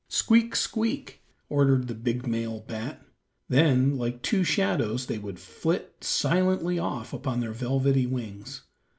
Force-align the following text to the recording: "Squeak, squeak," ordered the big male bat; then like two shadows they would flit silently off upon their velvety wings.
"Squeak, 0.09 0.55
squeak," 0.55 1.21
ordered 1.47 1.87
the 1.87 1.93
big 1.93 2.25
male 2.25 2.61
bat; 2.61 3.05
then 3.49 3.99
like 3.99 4.23
two 4.23 4.43
shadows 4.43 5.05
they 5.05 5.19
would 5.19 5.37
flit 5.39 5.97
silently 6.03 6.79
off 6.79 7.13
upon 7.13 7.39
their 7.39 7.53
velvety 7.53 8.07
wings. 8.07 8.63